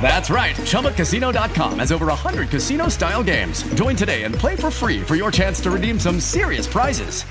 [0.00, 0.56] That's right.
[0.56, 3.62] ChumbaCasino.com has over 100 casino style games.
[3.74, 7.22] Join today and play for free for your chance to redeem some serious prizes.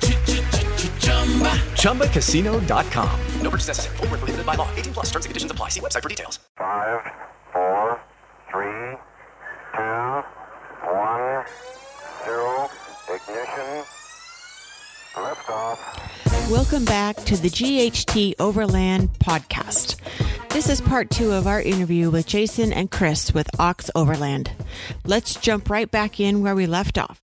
[1.73, 3.19] ChumbaCasino.com.
[3.41, 3.97] No purchase necessary.
[3.97, 4.69] Full prohibited by law.
[4.75, 5.69] 18 plus terms and conditions apply.
[5.69, 6.39] See website for details.
[6.55, 7.11] Five,
[7.51, 7.99] four,
[8.51, 8.97] three,
[9.75, 10.23] two,
[10.87, 11.45] one,
[12.23, 12.69] zero.
[13.09, 13.83] Ignition.
[15.15, 15.79] Liftoff.
[16.51, 19.97] Welcome back to the GHT Overland podcast.
[20.49, 24.51] This is part two of our interview with Jason and Chris with Ox Overland.
[25.05, 27.19] Let's jump right back in where we left off.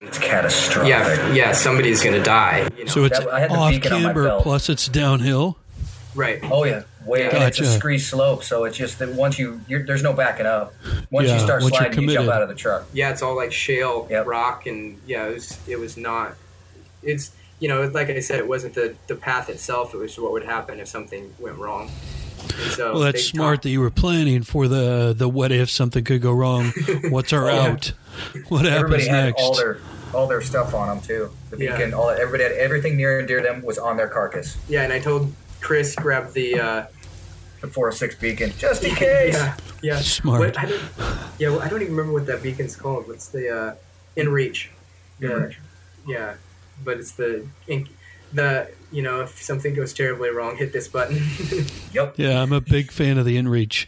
[0.00, 0.88] It's catastrophic.
[0.90, 2.68] Yeah, yeah, somebody's gonna die.
[2.76, 2.90] You know?
[2.90, 4.42] So it's That- I had the off beacon camber belt.
[4.42, 5.58] plus it's downhill.
[6.14, 6.40] right.
[6.50, 7.24] Oh yeah, way.
[7.28, 7.78] And it's a Gotcha.
[7.78, 10.74] scree slope, so it's just that once you, you're, there's no backing up.
[11.10, 12.86] Once Yeah, you start once sliding, you jump out of the truck.
[12.92, 14.26] Yeah, it's all like shale Yep.
[14.26, 16.34] rock, and yeah, it was it was not.
[17.02, 19.94] It's you know, like I said, it wasn't the the path itself.
[19.94, 21.90] It was what would happen if something went wrong.
[22.70, 26.04] So Well, that's smart talked- that you were planning for the the what if something
[26.04, 26.72] could go wrong.
[27.10, 27.66] What's our Oh, yeah.
[27.68, 27.92] out?
[28.48, 29.40] What happens Everybody had next?
[29.42, 29.78] all their
[30.14, 31.30] all their stuff on them too.
[31.50, 31.76] The Yeah.
[31.76, 34.56] beacon, all everybody had everything near and dear to them was on their carcass.
[34.68, 36.60] Yeah, and I told Chris grab the.
[36.60, 36.86] Uh,
[37.60, 39.34] The 406 beacon, just in case.
[39.34, 39.98] yeah, yeah.
[39.98, 40.38] Smart.
[40.40, 40.80] What, I don't,
[41.40, 43.08] yeah, well, I don't even remember what that beacon's called.
[43.08, 43.74] What's the uh,
[44.16, 44.68] InReach?
[45.20, 45.34] In Yeah.
[45.34, 45.58] reach.
[46.06, 46.34] Yeah,
[46.84, 47.88] but it's the ink.
[48.32, 51.18] The you know if something goes terribly wrong, hit this button.
[51.94, 52.14] Yep.
[52.18, 53.86] Yeah, I'm a big fan of the InReach.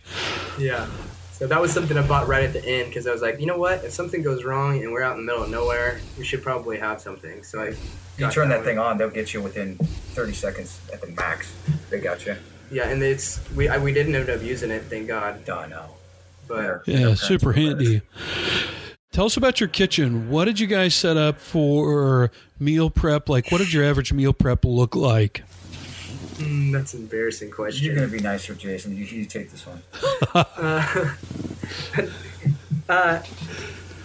[0.59, 0.89] Yeah.
[1.33, 3.47] So that was something I bought right at the end because I was like, you
[3.47, 3.85] know what?
[3.85, 6.79] If something goes wrong and we're out in the middle of nowhere, we should probably
[6.79, 7.43] have something.
[7.43, 7.75] So I.
[8.19, 8.65] You turn that one.
[8.65, 11.55] thing on, they'll get you within 30 seconds at the max.
[11.89, 12.37] They got you.
[12.71, 15.45] Yeah, and it's we I, we didn't end up using it, thank God.
[15.45, 15.91] Done now.
[16.47, 18.03] But Yeah, super handy.
[19.12, 20.30] Tell us about your kitchen.
[20.30, 23.28] What did you guys set up for meal prep?
[23.28, 25.43] Like, what did your average meal prep look like?
[26.37, 27.84] mm, that's an embarrassing question.
[27.87, 28.97] You're gonna be nicer, Jason.
[28.97, 29.82] You, you take this one.
[32.88, 33.22] Uh,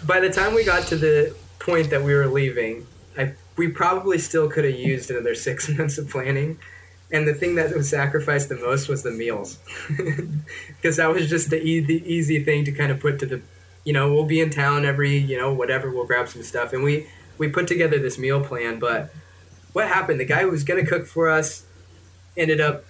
[0.06, 2.86] by the time we got to the point that we were leaving,
[3.18, 6.60] I we probably still could have used another six months of planning.
[7.12, 9.58] And the thing that was sacrificed the most was the meals,
[10.68, 13.42] because that was just the, e- the easy thing to kind of put to the,
[13.86, 16.84] you know, we'll be in town every, you know, whatever, we'll grab some stuff, and
[16.84, 17.08] we
[17.38, 18.80] we put together this meal plan.
[18.80, 19.14] But
[19.72, 20.20] what happened?
[20.20, 21.66] The guy who was gonna cook for us
[22.36, 22.84] ended up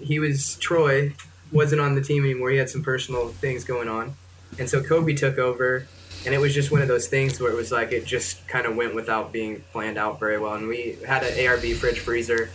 [0.00, 1.12] he was Troy
[1.52, 2.50] wasn't on the team anymore.
[2.50, 4.14] He had some personal things going on,
[4.58, 5.86] and so Kobe took over.
[6.24, 8.66] And it was just one of those things where it was like it just kind
[8.66, 10.54] of went without being planned out very well.
[10.54, 12.50] And we had an ARB fridge freezer,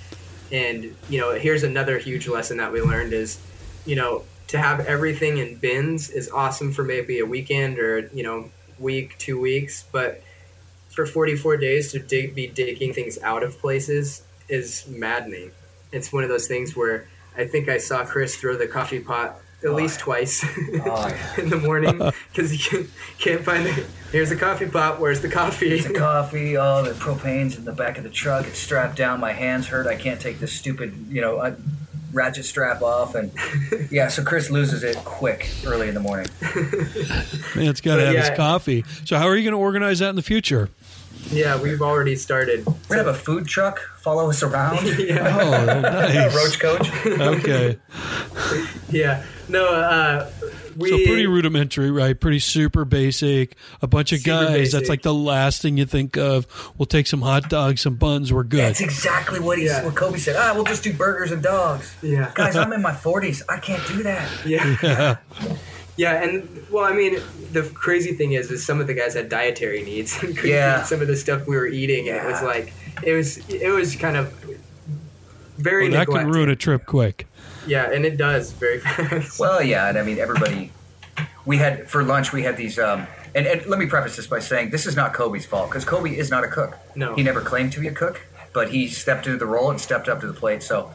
[0.52, 3.40] and you know here's another huge lesson that we learned is,
[3.86, 8.22] you know, to have everything in bins is awesome for maybe a weekend or you
[8.22, 10.22] know week, two weeks, but
[10.90, 15.52] for 44 days to dig, be digging things out of places is maddening.
[15.94, 17.08] It's one of those things where
[17.38, 20.44] I think I saw Chris throw the coffee pot at least twice
[20.86, 21.98] Oh, in the morning
[22.30, 22.90] because he can't,
[23.20, 23.86] can't find it.
[24.12, 25.00] Here's the coffee pot.
[25.00, 25.80] Where's the coffee?
[25.80, 28.48] The coffee, oh, the propane's in the back of the truck.
[28.48, 29.22] It's strapped down.
[29.22, 29.88] My hands hurt.
[29.88, 31.56] I can't take this stupid, you know, uh,
[32.14, 33.16] ratchet strap off.
[33.16, 33.32] And
[33.92, 36.28] yeah, so Chris loses it quick early in the morning.
[37.56, 38.28] Man, it's got to have yeah.
[38.28, 38.86] its coffee.
[39.06, 40.70] So, how are you going to organize that in the future?
[41.30, 42.66] yeah, we've already started.
[42.66, 44.80] We're gonna have a food truck follow us around.
[45.02, 46.36] Yeah, Oh, nice.
[46.36, 46.90] Roach coach.
[47.06, 47.78] Okay.
[48.90, 49.24] yeah.
[49.48, 50.30] No, uh,
[50.76, 52.20] we So pretty rudimentary, right?
[52.20, 53.56] Pretty super basic.
[53.82, 54.52] A bunch of Super guys.
[54.52, 54.72] basic.
[54.74, 56.46] That's like the last thing you think of.
[56.78, 58.32] We'll take some hot dogs, some buns.
[58.34, 58.60] We're good.
[58.60, 59.84] That's exactly what he Yeah.
[59.86, 60.36] what Kobe said.
[60.38, 61.94] Ah, we'll just do burgers and dogs.
[62.02, 62.32] Yeah.
[62.36, 63.42] Guys, I'm in my 40s.
[63.50, 64.30] I can't do that.
[64.46, 64.78] Yeah.
[64.82, 65.16] Yeah.
[65.98, 67.20] Yeah, and well, I mean,
[67.52, 70.84] the crazy thing is, is some of the guys had dietary needs and Yeah.
[70.84, 73.96] some of the stuff we were eating, and it was like, it was, it was
[73.98, 74.34] kind of
[75.58, 76.36] very Well, that can neglected.
[76.36, 77.28] ruin a trip quick.
[77.68, 79.40] Yeah, and it does very fast.
[79.40, 80.72] Well, yeah, and I mean everybody.
[81.46, 82.32] We had for lunch.
[82.34, 82.78] We had these.
[82.80, 85.86] Um, and, and let me preface this by saying this is not Kobe's fault because
[85.86, 86.78] Kobe is not a cook.
[86.96, 87.16] No.
[87.16, 88.22] he never claimed to be a cook,
[88.54, 90.62] but he stepped into the role and stepped up to the plate.
[90.64, 90.92] So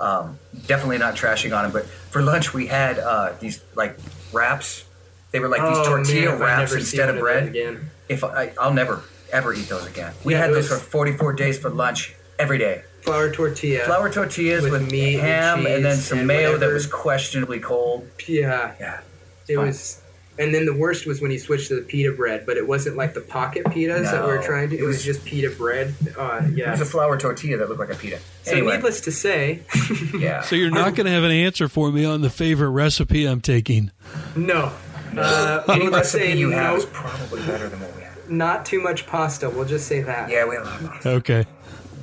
[0.00, 1.72] um, definitely not trashing on him.
[1.72, 3.98] But for lunch we had uh, these like
[4.32, 4.84] wraps.
[5.32, 7.46] They were like these Oh, tortilla man, wraps instead of bread.
[7.48, 7.90] again.
[8.08, 9.02] If I, I'll never
[9.32, 10.12] ever eat those again.
[10.24, 12.82] We Yeah, had those was- for 44 days for lunch every day.
[13.02, 13.84] Flour tortilla.
[13.84, 17.58] Flour tortillas With with, meat and ham and, then some and mayo that was questionably
[17.60, 18.06] cold.
[18.26, 19.00] Yeah, Yeah.
[19.48, 19.66] it fine.
[19.66, 20.02] was.
[20.38, 22.96] And then the worst was when he switched to the pita bread, but it wasn't
[22.96, 24.76] like the pocket pitas that we were trying to.
[24.76, 25.94] It it was was- just pita bread.
[26.16, 28.20] Uh, It was a flour tortilla that looked like a pita.
[28.44, 29.60] So Anyway, needless to say,
[30.18, 30.40] yeah.
[30.42, 33.40] So you're not going to have an answer for me on the favorite recipe I'm
[33.42, 33.90] taking.
[34.36, 34.72] no.
[35.16, 38.30] Uh, Any recipe say you have no, is probably better than what we have.
[38.30, 39.50] not too much pasta.
[39.50, 40.30] We'll just say that.
[40.30, 41.08] Yeah, we have a lot of pasta.
[41.10, 41.44] Okay.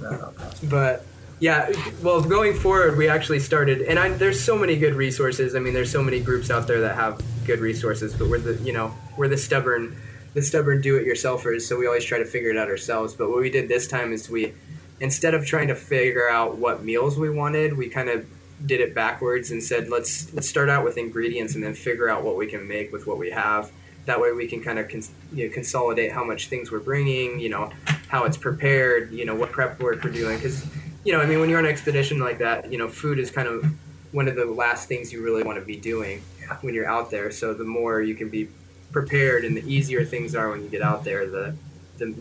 [0.06, 0.34] Um,
[0.64, 1.06] but
[1.40, 1.72] yeah
[2.02, 5.56] well going forward we actually started and I, there's so many good resources.
[5.56, 8.62] I mean there's so many groups out there that have good resources but we're the
[8.64, 9.96] you know we're the stubborn
[10.34, 13.16] the stubborn do-it-yourselfers so we always try to figure it out ourselves.
[13.16, 14.54] But what we did this time is we
[15.00, 18.26] instead of trying to figure out what meals we wanted we kind of
[18.66, 22.24] did it backwards and said let's let's start out with ingredients and then figure out
[22.24, 23.72] what we can make with what we have
[24.08, 27.40] that way we can kind of cons- you know, consolidate how much things we're bringing
[27.40, 27.72] you know
[28.08, 30.36] how it's prepared you know what prep work we're doing.
[30.38, 30.66] Because
[31.06, 33.30] you know i mean when you're on an expedition like that you know food is
[33.30, 33.64] kind of
[34.12, 36.22] one of the last things you really want to be doing
[36.62, 37.32] when you're out there.
[37.32, 38.50] So the more you can be
[38.92, 41.56] prepared and the easier things are when you get out there the
[41.98, 42.16] the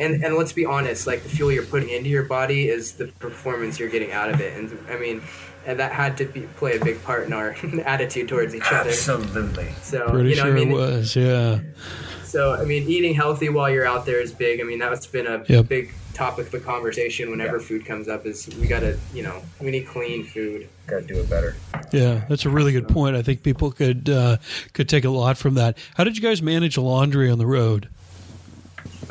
[0.00, 3.06] and and let's be honest like the fuel you're putting into your body is the
[3.18, 5.20] performance you're getting out of it and i mean
[5.64, 7.54] and that had to be, play a big part in our
[7.84, 9.70] attitude towards each other Absolutely.
[9.82, 11.14] so Pretty you know sure i mean it was.
[11.14, 11.60] Yeah.
[12.24, 14.60] so I mean, eating healthy while you're out there is big.
[14.60, 15.68] I mean, that's been a Yep.
[15.68, 17.64] big topic of conversation whenever Yeah.
[17.64, 18.24] food comes up.
[18.26, 20.66] Is we gotta, you know, we need clean food.
[20.86, 21.54] Got to do it better.
[21.92, 23.14] Yeah, that's a really good point.
[23.16, 24.38] I think people could uh,
[24.72, 25.76] could take a lot from that.
[25.94, 27.88] How did you guys manage laundry on the road?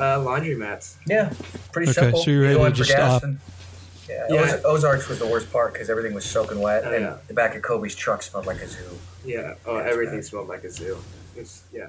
[0.01, 0.95] Uh, laundromats.
[1.05, 1.31] Yeah,
[1.71, 2.23] pretty Okay, simple.
[2.23, 3.23] so you're You ready to just stop.
[3.23, 3.39] and-
[4.09, 4.41] yeah, Yeah.
[4.41, 7.15] Oz- Ozarks was the worst part because everything was soaking wet, Oh, and yeah.
[7.27, 8.79] the back of Kobe's truck smelled like a zoo.
[9.23, 9.53] Yeah.
[9.65, 10.25] Oh, That's everything bad.
[10.25, 10.97] smelled like a zoo.
[11.35, 11.87] It's, yeah.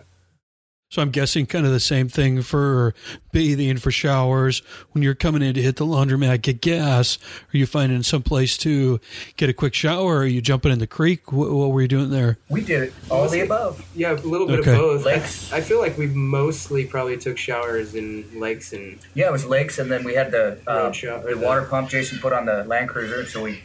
[0.92, 2.92] So I'm guessing kind of the same thing for
[3.32, 4.58] bathing, for showers.
[4.90, 7.16] When you're coming in to hit the laundromat, get gas,
[7.52, 9.00] are you finding some place to
[9.38, 10.02] get a quick shower?
[10.04, 11.32] Or are you jumping in the creek?
[11.32, 12.36] What, what were you doing there?
[12.50, 13.82] We did it all the above.
[13.96, 14.72] Yeah, a little bit Okay.
[14.72, 15.06] of both.
[15.06, 15.50] I, Lakes.
[15.50, 19.78] I feel like we mostly probably took showers in lakes and Yeah, it was lakes,
[19.78, 22.90] and then we had the uh, shower- the water pump Jason put on the Land
[22.90, 23.62] Cruiser, so we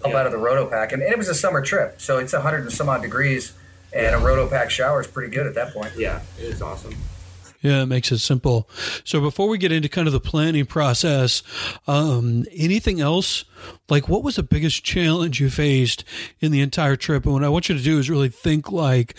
[0.00, 0.18] pump Yeah.
[0.18, 2.62] out of the Roto Pack, and, and it was a summer trip, so it's hundred
[2.62, 3.52] and some odd degrees,
[3.94, 5.92] and a Roto Pack shower is pretty good at that point.
[5.96, 6.94] yeah, it is awesome.
[7.64, 8.68] Yeah, it makes it simple.
[9.04, 11.42] So before we get into kind of the planning process,
[11.86, 13.46] um, anything else?
[13.88, 16.04] Like, what was the biggest challenge you faced
[16.40, 17.24] in the entire trip?
[17.24, 19.16] And what I want you to do is really think like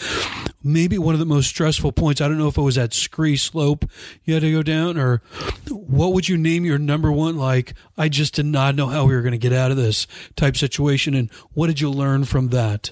[0.64, 2.22] maybe one of the most stressful points.
[2.22, 3.90] I don't know if it was that scree slope
[4.26, 5.24] you had to go down, or
[5.68, 7.38] what would you name your number one?
[7.38, 10.06] Like, I just did not know how we were going to get out of this
[10.36, 12.92] type situation, and what did you learn from that?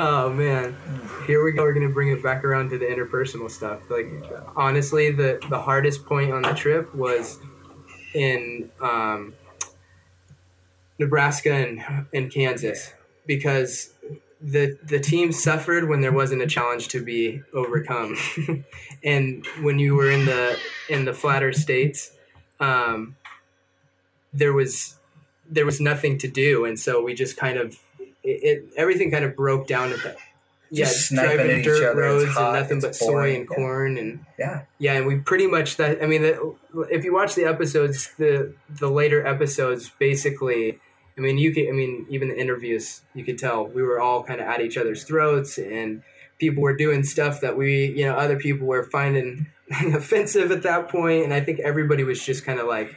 [0.00, 0.76] Oh man,
[1.26, 1.62] here we go.
[1.62, 3.90] We're gonna bring it back around to the interpersonal stuff.
[3.90, 4.06] Like
[4.54, 7.40] honestly, the the hardest point on the trip was
[8.14, 9.34] in um,
[11.00, 12.92] Nebraska and, and Kansas
[13.26, 13.92] because
[14.40, 18.16] the the team suffered when there wasn't a challenge to be overcome,
[19.02, 20.56] and when you were in the
[20.88, 22.12] in the flatter states,
[22.60, 23.16] um,
[24.32, 24.94] there was
[25.50, 27.80] there was nothing to do, and so we just kind of
[28.28, 30.16] it, it everything kind of broke down at the
[30.70, 33.56] yeah sniping driving at each dirt other, roads hot, and nothing but soy and yeah.
[33.56, 36.02] corn and Yeah, yeah, and we pretty much that.
[36.02, 36.56] I mean, the,
[36.90, 40.78] if you watch the episodes, the the later episodes, basically,
[41.16, 44.22] I mean, you could, I mean, even the interviews, you could tell we were all
[44.22, 46.02] kind of at each other's throats, and
[46.38, 50.88] people were doing stuff that we, you know, other people were finding offensive at that
[50.88, 52.94] point, and I think everybody was just kind of like,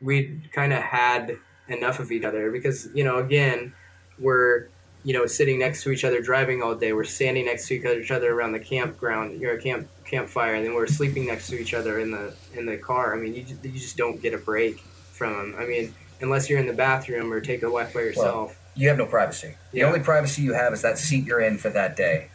[0.00, 1.36] we kind of had
[1.68, 3.72] enough of each other because, you know, again,
[4.20, 4.68] we're
[5.02, 6.92] you know, sitting next to each other, driving all day.
[6.92, 10.74] We're standing next to each other around the campground, you know, camp campfire, and then
[10.74, 13.14] we're sleeping next to each other in the in the car.
[13.14, 14.80] I mean, you just, you just don't get a break
[15.12, 15.56] from them.
[15.58, 18.58] I mean, unless you're in the bathroom or take a walk by yourself.
[18.74, 19.56] you have no privacy.
[19.72, 22.28] The only privacy you have is that seat you're in for that day.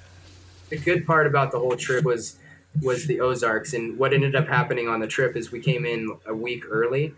[0.70, 2.38] the good part about the whole trip was
[2.82, 6.18] was the Ozarks, and what ended up happening on the trip is we came in
[6.26, 7.14] a week early,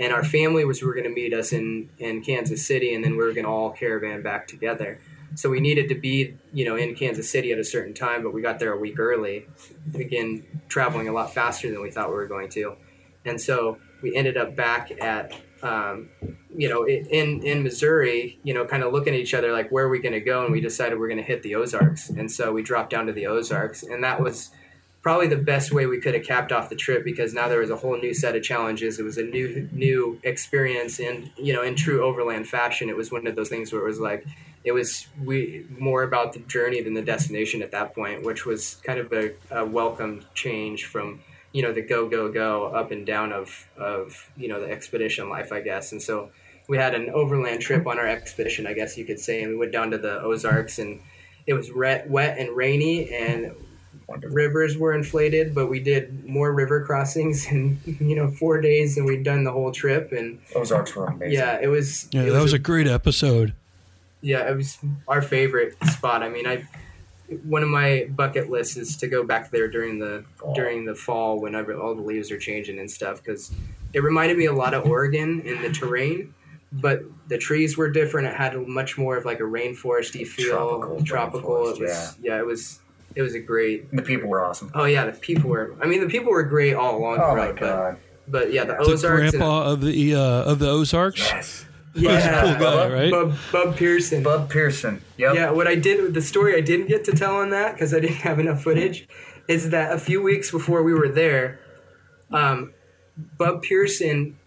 [0.00, 3.04] and our family was we were going to meet us in in Kansas City, and
[3.04, 4.98] then we were going to all caravan back together.
[5.36, 8.34] So we needed to be, you know, in Kansas City at a certain time, but
[8.34, 9.46] we got there a week early.
[9.94, 12.76] Again, traveling a lot faster than we thought we were going to,
[13.24, 16.08] and so we ended up back at, um,
[16.56, 19.84] you know, in in Missouri, you know, kind of looking at each other like, where
[19.84, 20.42] are we going to go?
[20.44, 23.12] And we decided we're going to hit the Ozarks, and so we dropped down to
[23.12, 24.50] the Ozarks, and that was
[25.02, 27.70] probably the best way we could have capped off the trip because now there was
[27.70, 28.98] a whole new set of challenges.
[28.98, 33.10] It was a new new experience, and you know, in true overland fashion, it was
[33.10, 34.26] one of those things where it was like
[34.64, 38.76] it was we more about the journey than the destination at that point, which was
[38.84, 41.20] kind of a, a welcome change from
[41.52, 45.30] you know the go go go up and down of of you know the expedition
[45.30, 45.92] life, I guess.
[45.92, 46.30] And so
[46.68, 49.56] we had an overland trip on our expedition, I guess you could say, and we
[49.58, 51.00] went down to the Ozarks and
[51.46, 53.52] it was wet and rainy, and
[54.22, 55.54] rivers were inflated.
[55.54, 59.52] But we did more river crossings in you know four days than we'd done the
[59.52, 61.38] whole trip, and Ozarks were amazing.
[61.38, 62.08] yeah, it was.
[62.12, 63.54] Yeah, it that was a great episode.
[64.20, 64.78] yeah, it was
[65.08, 66.22] our favorite spot.
[66.22, 66.64] I mean, I
[67.44, 70.52] one of my bucket lists is to go back there during the Fall.
[70.54, 73.52] during the fall whenever all the leaves are changing and stuff because
[73.92, 76.34] it reminded me a lot of Oregon in the terrain,
[76.72, 78.26] but the trees were different.
[78.26, 81.50] It had much more of like a rainforesty feel, Tropical tropical.
[81.50, 82.38] rainforest, it was yeah.
[82.38, 82.80] it was
[83.14, 83.90] it was a great.
[83.94, 84.70] The people were awesome.
[84.74, 85.74] Oh yeah, the people were.
[85.82, 87.96] I mean, the people were great all along Oh the my road, god.
[88.28, 89.30] but but yeah, the The The Ozarks.
[89.30, 91.18] grandpa of the uh, of the Ozarks.
[91.20, 91.64] Yes.
[91.94, 93.10] and, yeah, cool guy, right?
[93.10, 94.22] Bub, Bub Pearson.
[94.22, 95.02] Bub Pearson.
[95.16, 95.34] Yep.
[95.34, 97.92] Yeah, what I did, with the story I didn't get to tell on that because
[97.92, 99.08] I didn't have enough footage,
[99.48, 101.58] is that a few weeks before we were there,
[102.30, 102.72] um,
[103.38, 104.38] Bub Pearson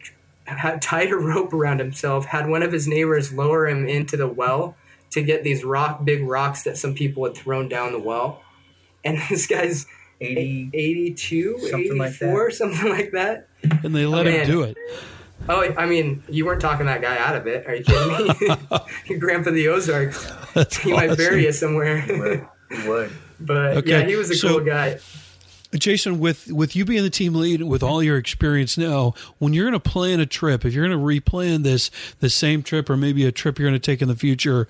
[0.46, 4.28] had tied a rope around himself, had one of his neighbors lower him into the
[4.28, 4.76] well
[5.10, 8.42] to get these rock, big rocks that some people had thrown down the well.
[9.04, 9.86] And this guy's
[10.22, 10.70] 80.
[10.74, 13.48] 82, Something like 84, something like that.
[13.84, 14.48] And they let Oh, him man.
[14.48, 14.78] do it.
[15.50, 17.68] Oh, I mean, you weren't talking that guy out of it.
[17.68, 18.56] Are you kidding me?
[19.08, 20.32] Your grandpa the Ozarks.
[20.54, 21.40] That's He might bury awesome.
[21.40, 22.00] you somewhere.
[22.02, 22.48] He would.
[22.72, 23.12] He would.
[23.42, 25.00] But Okay, yeah, he was a so- cool guy.
[25.76, 29.64] Jason, with with you being the team lead, with all your experience now, when you're
[29.68, 32.96] going to plan a trip, if you're going to replan this the same trip or
[32.96, 34.68] maybe a trip you're going to take in the future,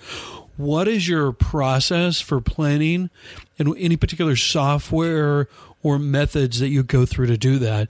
[0.56, 3.10] what is your process for planning,
[3.58, 5.48] and any particular software
[5.82, 7.88] or methods that you go through to do that?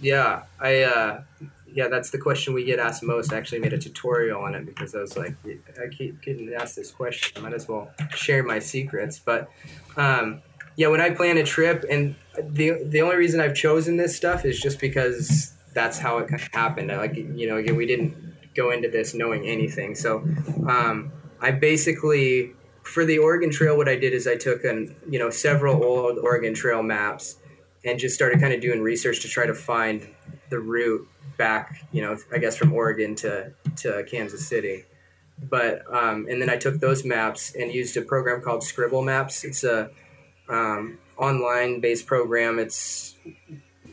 [0.00, 1.22] Yeah, I uh,
[1.72, 3.32] yeah, that's the question we get asked most.
[3.32, 6.76] I actually made a tutorial on it because I was like, I keep getting asked
[6.76, 7.38] this question.
[7.38, 9.18] I might as well share my secrets.
[9.18, 9.50] But
[9.96, 10.42] um,
[10.76, 14.44] yeah, when I plan a trip, and the the only reason I've chosen this stuff
[14.44, 16.88] is just because that's how it kind of happened.
[16.88, 18.16] Like you know again we didn't
[18.54, 20.18] go into this knowing anything, so
[20.68, 25.18] um, I basically for the Oregon Trail, what I did is I took an you
[25.18, 27.36] know several old Oregon Trail maps
[27.84, 30.08] and just started kind of doing research to try to find
[30.50, 31.06] the route
[31.38, 34.84] back, you know, I guess from Oregon to, to Kansas City.
[35.42, 39.44] But, um, and then I took those maps and used a program called Scribble Maps.
[39.44, 39.90] It's a
[40.50, 42.58] um, online based program.
[42.58, 43.14] It's,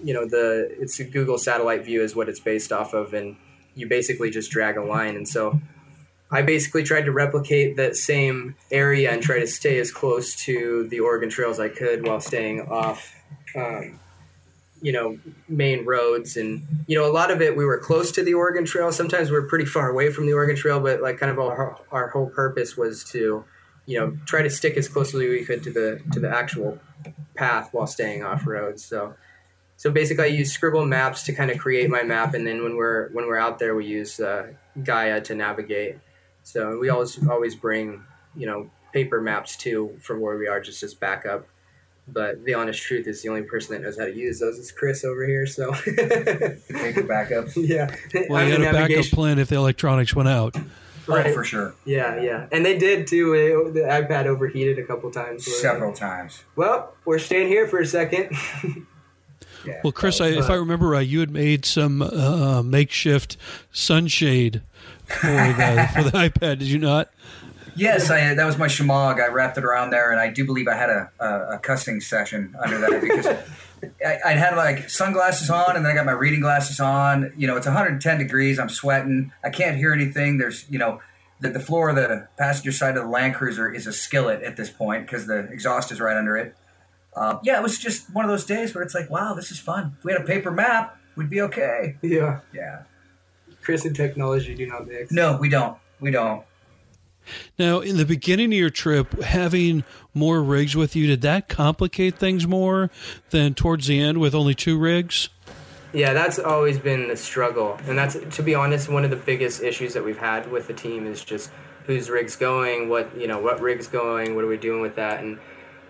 [0.04, 3.14] you know, the, it's a Google satellite view is what it's based off of.
[3.14, 3.38] And
[3.76, 5.16] you basically just drag a line.
[5.16, 5.62] And so
[6.30, 10.88] I basically tried to replicate that same area and try to stay as close to
[10.90, 13.16] the Oregon Trail as I could while staying off
[13.56, 14.00] um,
[14.82, 15.18] you know,
[15.48, 16.38] main roads.
[16.38, 18.92] And, you know, a lot of it, we were close to the Oregon Trail.
[18.92, 21.80] Sometimes we are pretty far away from the Oregon Trail, but like kind of our,
[21.92, 23.44] our whole purpose was to,
[23.86, 26.80] you know, try to stick as closely we could to the, to the actual
[27.36, 28.80] path while staying off road.
[28.80, 29.16] So,
[29.78, 32.34] so basically I use Scribble maps to kind of create my map.
[32.34, 34.54] And then when we're, when we're out there, we use uh,
[34.84, 35.98] Gaia to navigate.
[36.48, 38.04] So we always, always bring,
[38.36, 41.48] you know, paper maps too from where we are just as backup
[42.08, 44.72] but the honest truth is the only person that knows how to use those is
[44.72, 45.46] Chris over here.
[45.46, 47.52] So Paper backups.
[47.58, 47.94] yeah,
[48.30, 50.56] Well, I'm you the had a backup plan if the electronics went out.
[51.06, 51.28] Right.
[51.28, 51.74] Oh, for sure.
[51.86, 53.34] Yeah, yeah, and they did too.
[53.34, 55.46] It- the iPad overheated a couple times.
[55.48, 56.44] where- Several times.
[56.56, 58.32] Well, we're staying here for a second.
[59.66, 59.82] Yeah.
[59.84, 63.36] Well, Chris, I, if I remember right, you had made some uh, makeshift
[63.72, 64.62] sunshade
[65.08, 66.60] for the for the iPad.
[66.60, 67.10] Did you not?
[67.76, 69.22] Yes, I, that was my shemagh.
[69.22, 72.02] I wrapped it around there, and I do believe I had a, a, a cussing
[72.02, 73.28] session under that because
[74.04, 77.32] I, I'd had like sunglasses on, and then I got my reading glasses on.
[77.38, 78.58] You know, it's 110 degrees.
[78.58, 79.32] I'm sweating.
[79.44, 80.40] I can't hear anything.
[80.40, 81.02] There's, you know,
[81.40, 84.58] the, the floor of the passenger side of the Land Cruiser is a skillet at
[84.58, 86.56] this point because the exhaust is right under it.
[87.16, 89.60] Uh, yeah, it was just one of those days where it's like, wow, this is
[89.60, 89.96] fun.
[90.00, 91.98] If we had a paper map, we'd be okay.
[92.02, 92.84] yeah, Yeah.
[93.68, 95.12] Chris and technology do not mix.
[95.12, 95.78] No, we don't.
[96.00, 96.42] We don't.
[97.60, 99.84] Now, in the beginning of your trip, having
[100.14, 102.90] more rigs with you, did that complicate things more
[103.32, 105.28] than towards the end with only two rigs?
[105.92, 109.62] Yeah, that's always been the struggle, and that's to be honest, one of the biggest
[109.62, 111.52] issues that we've had with the team is just
[111.88, 115.22] whose rig's going, what you know, what rig's going, what are we doing with that,
[115.22, 115.40] and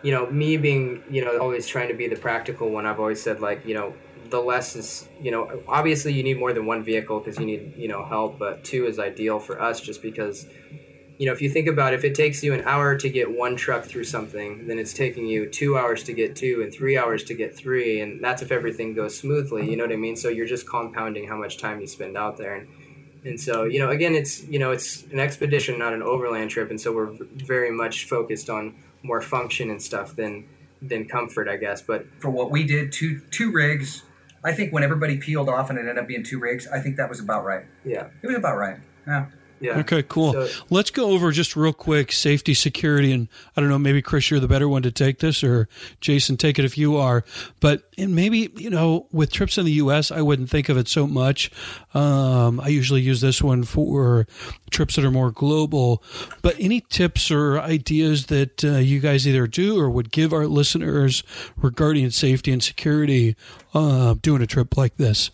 [0.02, 2.88] you know, me being you know always trying to be the practical one.
[2.88, 3.94] I've always said like you know
[4.30, 7.74] the less is you know obviously you need more than one vehicle because you need
[7.78, 10.48] you know help, but two is ideal for us just because
[11.18, 13.36] you know, if you think about it, if it takes you an hour to get
[13.36, 16.98] one truck through something, then it's taking you two hours to get two and three
[16.98, 19.70] hours to get three, and that's if everything goes smoothly.
[19.70, 20.16] You know what I mean?
[20.16, 22.68] So you're just compounding how much time you spend out there, and
[23.26, 26.70] and so you know, again, it's you know, it's an expedition, not an overland trip,
[26.70, 30.46] and so we're very much focused on more function and stuff than
[30.84, 31.82] than comfort, I guess.
[31.82, 34.04] But for what we did, two two rigs.
[34.44, 36.96] I think when everybody peeled off and it ended up being two rigs, I think
[36.98, 37.66] that was about right.
[37.84, 38.78] yeah, It was about right.
[39.06, 39.28] Yeah.
[39.60, 39.80] Yeah.
[39.80, 40.34] Okay, cool.
[40.34, 44.30] So- Let's go over just real quick safety, security, and I don't know, maybe Chris,
[44.30, 45.68] you're the better one to take this, or
[46.02, 47.24] Jason, take it if you are.
[47.60, 50.88] But and maybe you know, with trips in the U.S., I wouldn't think of it
[50.88, 51.50] so much.
[51.94, 54.28] Um, I usually use this one for
[54.70, 56.04] trips that are more global.
[56.42, 60.46] But any tips or ideas that uh, you guys either do or would give our
[60.48, 61.24] listeners
[61.56, 63.36] regarding safety and security
[63.74, 65.32] uh, doing a trip like this?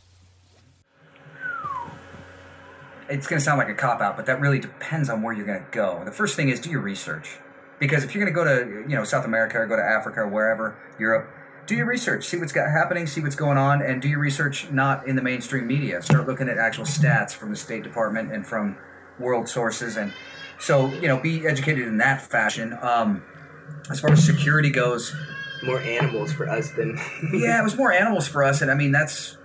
[3.14, 5.46] It's going to sound like a cop out, but that really depends on where you're
[5.46, 6.02] going to go.
[6.04, 7.38] The first thing is do your research.
[7.80, 10.22] Because if you're going to go to, you know, South America or go to Africa
[10.22, 11.30] or wherever, Europe,
[11.68, 12.26] do your research.
[12.26, 15.22] See what's got happening, see what's going on, and do your research not in the
[15.22, 16.02] mainstream media.
[16.02, 18.78] Start looking at actual stats from the State Department and from
[19.20, 19.96] world sources.
[19.96, 20.12] And
[20.60, 22.76] so, you know, be educated in that fashion.
[22.82, 23.24] Um,
[23.92, 25.16] as far as security goes,
[25.64, 26.98] More animals for us than
[27.34, 29.38] yeah, it was more animals for us, and I mean that's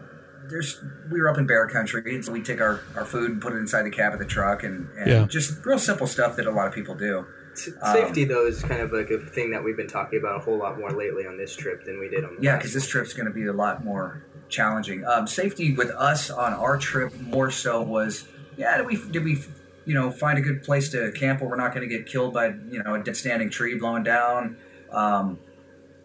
[0.48, 3.40] there's we were up in bear country, and so we take our, our food and
[3.40, 5.26] put it inside the cab of the truck, and, and Yeah.
[5.26, 7.26] just real simple stuff that a lot of people do.
[7.54, 10.58] Safety, though, is kind of like a thing that we've been talking about a whole
[10.58, 13.12] lot more lately on this trip than we did on the Yeah, because this trip's
[13.14, 15.04] going to be a lot more challenging.
[15.04, 19.42] Um, safety with us on our trip more so was yeah, did we did we
[19.84, 22.32] you know find a good place to camp where we're not going to get killed
[22.32, 24.56] by you know a dead standing tree blowing down.
[24.92, 25.40] Um,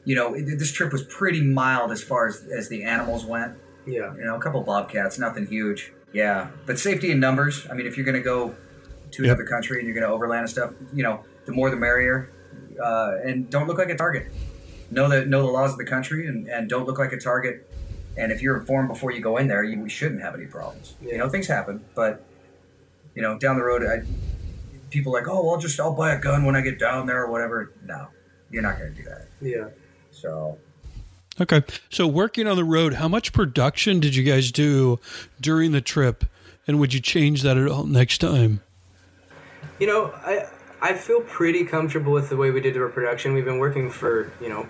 [0.05, 3.57] you know, it, this trip was pretty mild as far as as the animals went.
[3.85, 4.13] Yeah.
[4.15, 5.93] you know, a couple bobcats, nothing huge.
[6.11, 7.67] Yeah, but safety in numbers.
[7.69, 8.55] I mean, if you're going to go
[9.11, 9.31] to Yep.
[9.37, 12.29] another country and you're going to overland and stuff, you know, the more the merrier.
[12.81, 14.27] Uh, and don't look like a target.
[14.91, 17.69] Know the know the laws of the country and, and don't look like a target.
[18.17, 20.95] And if you're informed before you go in there, you we shouldn't have any problems.
[21.01, 22.23] You know, things happen, but
[23.15, 24.01] you know, down the road, I,
[24.91, 27.23] people are like, oh, I'll just I'll buy a gun when I get down there
[27.23, 27.71] or whatever.
[27.83, 28.07] No,
[28.51, 29.27] you're not going to do that.
[29.41, 29.69] Yeah.
[30.11, 30.57] So
[31.41, 31.63] Okay.
[31.89, 34.99] So working on the road, how much production did you guys do
[35.41, 36.25] during the trip?
[36.67, 38.61] And would you change that at all next time?
[39.79, 40.47] You know, I
[40.81, 43.33] I feel pretty comfortable with the way we did our production.
[43.33, 44.67] We've been working for you know,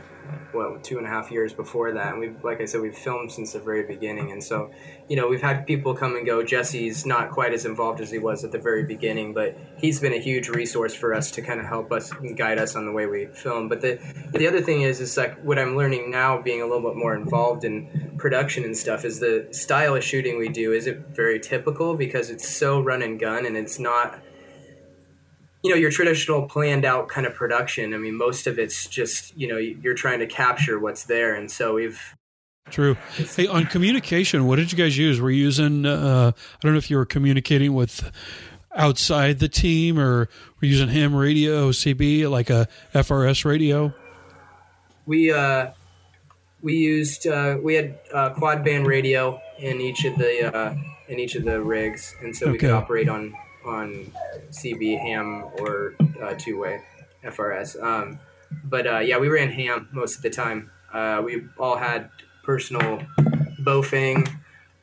[0.51, 3.31] what two and a half years before that, and we've like I said, we've filmed
[3.31, 4.71] since the very beginning, and so
[5.09, 6.43] you know, we've had people come and go.
[6.43, 10.13] Jesse's not quite as involved as he was at the very beginning, but he's been
[10.13, 12.91] a huge resource for us to kind of help us and guide us on the
[12.91, 13.67] way we film.
[13.67, 13.99] But the
[14.31, 17.15] the other thing is, is like what I'm learning now, being a little bit more
[17.15, 21.95] involved in production and stuff, is the style of shooting we do isn't very typical
[21.95, 24.19] because it's so run and gun, and it's not
[25.63, 29.35] you know your traditional planned out kind of production i mean most of it's just
[29.37, 32.15] you know you're trying to capture what's there and so we've
[32.69, 32.95] True.
[33.17, 35.19] Hey, on communication, what did you guys use?
[35.19, 35.85] Were you using?
[35.85, 38.09] Uh, I don't know if you were communicating with
[38.73, 40.29] outside the team, or were
[40.61, 43.93] you using ham radio, CB, like a FRS radio?
[45.05, 45.71] we uh
[46.61, 50.75] we used uh we had uh, quad band radio in each of the uh
[51.07, 53.33] in each of the rigs and so we could operate on
[53.65, 54.11] on
[54.51, 56.81] cb ham or uh, two way
[57.23, 58.19] frs um
[58.65, 62.09] but uh yeah we ran ham most of the time uh we all had
[62.43, 63.01] personal
[63.61, 64.29] Baofeng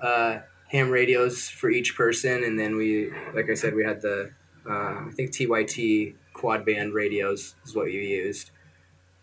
[0.01, 0.39] uh
[0.69, 4.31] ham radios for each person and then we like i said we had the
[4.69, 4.73] uh,
[5.07, 8.51] i think tyt quad band radios is what you used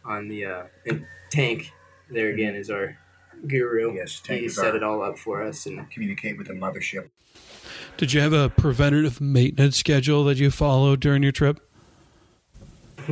[0.06, 1.72] on the uh, and tank.
[2.10, 2.98] There again is our
[3.48, 3.93] guru.
[3.93, 7.10] Yes, Tank he set our- it all up for us, and communicate with the mothership.
[7.97, 11.60] Did you have a preventative maintenance schedule that you followed during your trip?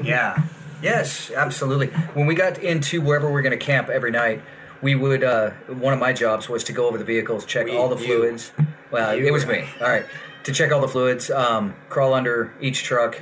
[0.01, 0.43] Yeah.
[0.81, 1.87] Yes, absolutely.
[2.13, 4.43] When we got into wherever we're going to camp every night,
[4.81, 5.23] we would.
[5.23, 7.95] Uh, one of my jobs was to go over the vehicles, check We- all the
[7.97, 8.05] you.
[8.19, 8.51] fluids.
[8.91, 9.63] Well, You it was me.
[9.81, 10.05] All right,
[10.43, 13.19] to check all the fluids, um, crawl under each truck,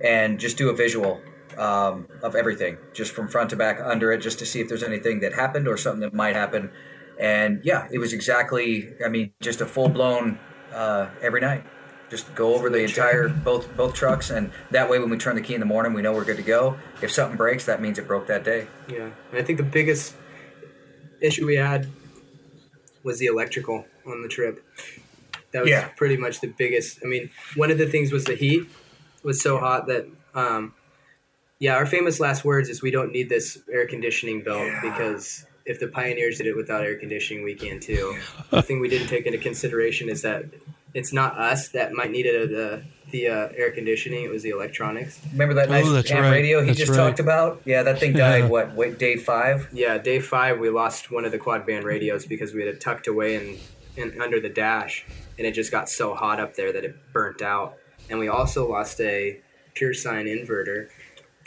[0.00, 1.20] and just do a visual
[1.58, 4.82] um, of everything, just from front to back under it, just to see if there's
[4.84, 6.70] anything that happened or something that might happen.
[7.18, 8.92] And yeah, it was exactly.
[9.04, 10.38] I mean, just a full blown
[10.76, 11.64] uh, every night.
[12.08, 15.42] Just go over the entire both both trucks, and that way, when we turn the
[15.42, 16.76] key in the morning, we know we're good to go.
[17.02, 18.68] If something breaks, that means it broke that day.
[18.88, 19.10] yeah.
[19.32, 20.14] And I think the biggest
[21.20, 21.88] issue we had
[23.02, 24.64] was the electrical on the trip.
[25.52, 25.88] That was Yeah.
[25.96, 27.00] pretty much the biggest.
[27.04, 28.68] I mean, one of the things was the heat
[29.24, 30.06] was so hot that.
[30.34, 30.74] Um,
[31.58, 35.80] yeah, our famous last words is we don't need this air conditioning belt because if
[35.80, 38.16] the pioneers did it without air conditioning, we can too.
[38.50, 40.44] the thing we didn't take into consideration is that
[40.94, 44.50] it's not us that might need it, the the uh, air conditioning; it was the
[44.50, 45.20] electronics.
[45.32, 46.30] Remember that Oh, nice that's ham right.
[46.30, 46.96] radio he That's just right.
[46.96, 47.60] talked about?
[47.64, 48.40] Yeah, that thing Yeah.
[48.40, 48.50] died.
[48.50, 48.74] What?
[48.74, 49.68] Wait, day five?
[49.72, 52.80] Yeah, day five we lost one of the quad band radios because we had it
[52.80, 53.58] tucked away in,
[53.96, 55.04] in under the dash,
[55.38, 57.76] and it just got so hot up there that it burnt out.
[58.10, 59.40] And we also lost a
[59.74, 60.88] pure sine inverter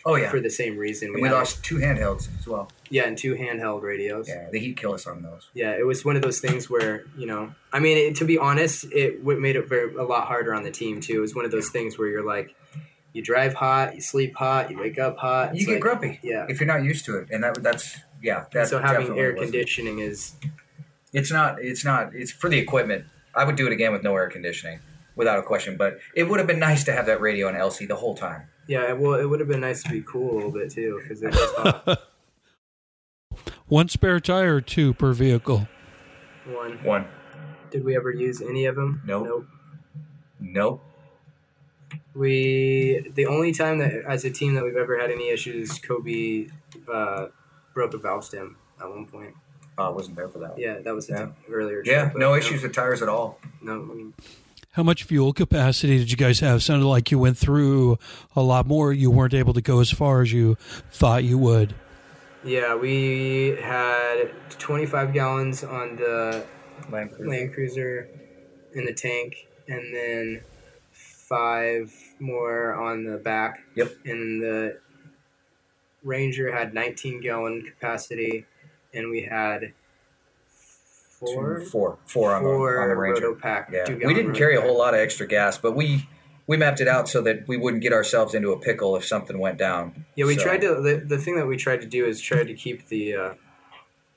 [0.05, 0.29] Oh yeah.
[0.29, 1.09] for the same reason.
[1.09, 2.71] and we had- lost two handhelds as well.
[2.89, 4.27] yeah, and two handheld radios.
[4.27, 5.49] Yeah, the heat kill us on those.
[5.53, 8.37] Yeah, it was one of those things where you know, I mean, it, to be
[8.37, 11.17] honest, it made it very a lot harder on the team too.
[11.17, 12.55] It was one of those things where you're like,
[13.13, 15.55] you drive hot, you sleep hot, you wake up hot.
[15.55, 16.19] You get like- grumpy.
[16.23, 16.45] Yeah.
[16.49, 18.45] If you're not used to it, and that that's yeah.
[18.53, 20.33] That so having air conditioning is
[21.13, 21.59] It's not.
[21.61, 22.13] It's not.
[22.13, 23.05] It's for the equipment.
[23.35, 24.79] I would do it again with no air conditioning,
[25.15, 25.77] without a question.
[25.77, 28.43] But it would have been nice to have that radio and LC the whole time.
[28.69, 28.93] Yeah.
[28.93, 31.31] Well, it would have been nice to be cool a little bit too because it
[31.31, 32.01] was hot.
[33.67, 35.67] One spare tire or two per vehicle?
[36.47, 36.83] one.
[36.83, 37.05] One.
[37.69, 39.01] Did we ever use any of them?
[39.05, 39.27] Nope.
[39.27, 39.45] Nope.
[40.39, 40.83] Nope.
[42.15, 46.47] We the only time that as a team that we've ever had any issues, Kobe
[46.91, 47.27] uh,
[47.73, 49.35] broke a valve stem at one point.
[49.77, 50.51] Oh, I wasn't there for that.
[50.53, 50.59] One.
[50.59, 51.21] Yeah, that was Yeah.
[51.23, 51.81] an earlier.
[51.85, 52.05] Yeah.
[52.09, 53.39] trip, No issues with tires at all.
[53.61, 54.13] No, I mean,
[54.79, 56.63] How much fuel capacity did you guys have?
[56.63, 57.99] Sounded like you went through
[58.33, 58.93] a lot more.
[58.93, 60.55] You weren't able to go as far as you
[60.89, 61.75] thought you would.
[62.45, 66.45] yeah, we had 25 gallons on the
[66.89, 67.29] Land Cruiser.
[67.29, 68.09] Land Cruiser
[68.73, 70.43] in the tank, and then
[70.93, 73.59] five more on the back.
[73.75, 73.97] Yep.
[74.05, 74.79] And the
[76.03, 78.45] Ranger had 19 gallon capacity,
[78.93, 79.73] and we had
[81.19, 81.59] four.
[81.59, 83.33] Two, four, four on the, four on the Ranger.
[83.33, 86.07] Rotopack, Yeah, two-gallon we didn't carry a whole lot of extra gas, but we
[86.47, 89.37] we mapped it out so that we wouldn't get ourselves into a pickle if something
[89.37, 90.05] went down.
[90.15, 90.81] Yeah, we So- tried to.
[90.81, 93.33] The, the thing that we tried to do is try to keep the uh,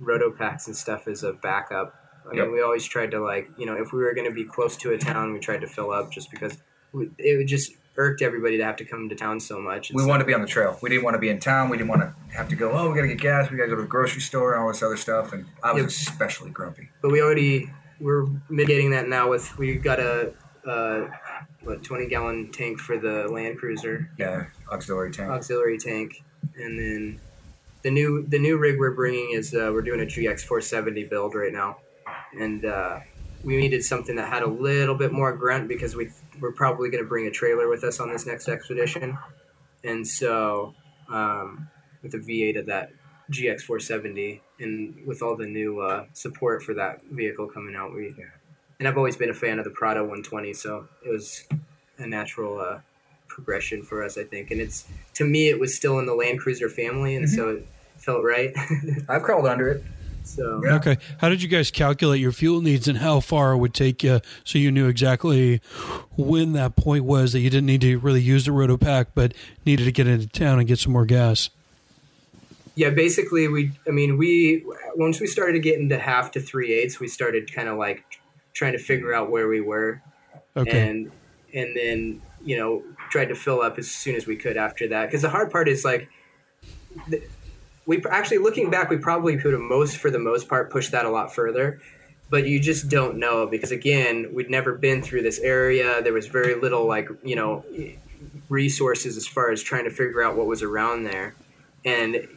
[0.01, 1.95] roto packs and stuff as a backup.
[2.31, 2.45] I Yep.
[2.47, 4.77] mean, we always tried to like, you know, if we were going to be close
[4.79, 6.57] to a town, we tried to fill up just because
[7.19, 9.90] it would just irked everybody to have to come to town so much.
[9.92, 10.78] We wanted to be on the trail.
[10.83, 11.68] We didn't want to be in town.
[11.68, 12.70] We didn't want to have to go.
[12.72, 13.50] Oh, we got to get gas.
[13.50, 15.33] We got to go to the grocery store and all this other stuff.
[15.33, 15.88] And I was Yep.
[15.90, 16.88] especially grumpy.
[17.02, 20.33] but we already we're mitigating that now with we got a.
[20.66, 21.09] Uh,
[21.64, 25.28] what 20 gallon tank for the Land Cruiser, Yeah, auxiliary tank.
[25.31, 26.22] auxiliary tank,
[26.57, 27.20] and then
[27.83, 31.35] the new the new rig we're bringing is uh, we're doing a GX 470 build
[31.35, 31.78] right now,
[32.38, 33.00] and uh,
[33.44, 37.02] we needed something that had a little bit more grunt because we we're probably going
[37.02, 39.16] to bring a trailer with us on this next expedition,
[39.85, 40.74] and so
[41.09, 41.68] um,
[42.02, 42.90] with the V8 of that
[43.31, 48.14] GX 470 and with all the new uh, support for that vehicle coming out, we
[48.78, 51.44] and I've always been a fan of the Prado 120, so it was
[51.98, 52.81] a natural uh,
[53.28, 54.50] progression for us, I think.
[54.50, 57.66] And it's to me, it was still in the Land Cruiser family, and so it
[57.96, 58.52] felt right.
[59.09, 59.85] I've crawled under it.
[60.24, 60.74] So Yeah.
[60.76, 60.96] Okay.
[61.18, 64.20] How did you guys calculate your fuel needs and how far it would take you
[64.44, 65.61] so you knew exactly
[66.16, 69.35] when that point was that you didn't need to really use the roto pack, but
[69.66, 71.50] needed to get into town and get some more gas?
[72.74, 74.64] yeah, basically, we I mean, we
[74.96, 77.76] once we started getting to get into half to three eighths, we started kind of
[77.76, 78.02] like
[78.54, 80.00] trying to figure out where we were,
[80.56, 80.88] Okay.
[80.88, 81.11] and
[81.52, 85.06] and then you know tried to fill up as soon as we could after that.
[85.06, 86.08] Because the hard part is like.
[87.08, 87.22] The,
[87.87, 91.05] we actually looking back, we probably could have most for the most part pushed that
[91.05, 91.81] a lot further,
[92.31, 96.01] but you just don't know because again, we'd never been through this area.
[96.03, 97.64] There was very little like you know
[98.49, 101.35] resources as far as trying to figure out what was around there,
[101.85, 102.29] and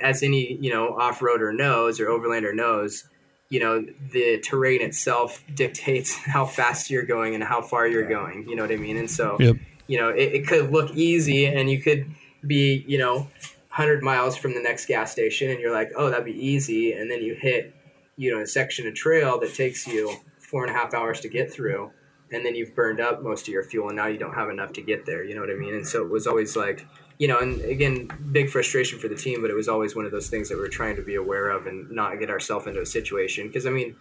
[0.00, 3.04] as any you know off-roader knows or overlander knows,
[3.50, 8.48] you know the terrain itself dictates how fast you're going and how far you're going.
[8.48, 8.96] You know what I mean?
[8.96, 9.56] And so Yep.
[9.86, 12.06] you know it, it could look easy, and you could
[12.46, 13.28] be you know
[13.78, 17.08] 100 miles from the next gas station and you're like oh that'd be easy and
[17.08, 17.72] then you hit
[18.16, 21.28] you know a section of trail that takes you four and a half hours to
[21.28, 21.88] get through
[22.32, 24.72] and then you've burned up most of your fuel and now you don't have enough
[24.72, 26.84] to get there you know what i mean and so it was always like
[27.18, 30.10] you know and again big frustration for the team but it was always one of
[30.10, 32.86] those things that we're trying to be aware of and not get ourselves into a
[32.86, 33.94] situation because i mean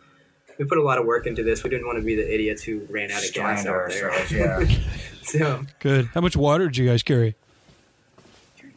[0.57, 2.63] we put a lot of work into this we didn't want to be the idiots
[2.63, 4.11] who ran out of gas out there.
[4.31, 4.65] Yeah.
[5.21, 6.07] so Good.
[6.15, 7.35] How much water did you guys carry?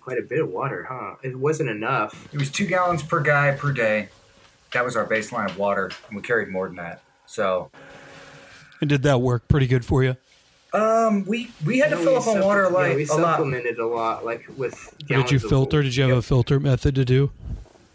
[0.00, 3.52] Quite a bit of water huh it wasn't enough it was two gallons per guy
[3.52, 4.08] per day.
[4.72, 7.02] That was our baseline of water, and we carried more than that.
[7.26, 7.70] So
[8.80, 10.16] And did that work pretty good for you?
[10.72, 13.18] um, we we had to fill up on supple- water yeah, like we a lot.
[13.36, 14.94] supplemented a lot, like with.
[14.98, 15.82] Did you gallons of- filter?
[15.82, 17.32] Did you have a filter method to do?